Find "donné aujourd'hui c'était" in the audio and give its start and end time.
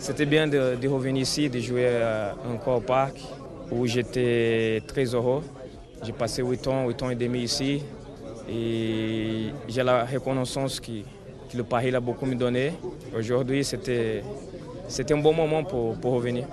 12.34-14.22